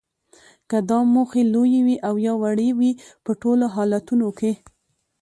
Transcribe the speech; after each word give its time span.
که 0.69 0.77
دا 0.89 0.99
موخې 1.13 1.41
لویې 1.53 1.81
وي 1.85 1.95
او 2.07 2.15
یا 2.25 2.33
وړې 2.41 2.69
وي 2.79 2.91
په 3.23 3.31
ټولو 3.41 3.65
حالتونو 3.75 4.27
کې 4.39 4.51